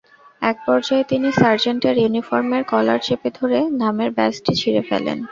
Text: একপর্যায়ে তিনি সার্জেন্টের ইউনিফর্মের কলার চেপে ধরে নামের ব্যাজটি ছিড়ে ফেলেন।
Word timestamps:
একপর্যায়ে 0.41 1.03
তিনি 1.11 1.27
সার্জেন্টের 1.39 1.95
ইউনিফর্মের 1.99 2.63
কলার 2.71 2.99
চেপে 3.05 3.29
ধরে 3.37 3.59
নামের 3.81 4.09
ব্যাজটি 4.17 4.53
ছিড়ে 4.61 4.81
ফেলেন। 4.89 5.17